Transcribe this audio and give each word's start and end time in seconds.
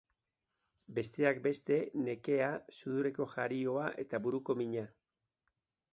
Besteak 0.99 1.41
beste, 1.47 1.77
nekea, 2.07 2.49
sudurreko 2.79 3.29
jarioa 3.37 3.87
eta 4.05 4.25
buruko 4.25 4.57
mina. 4.63 4.91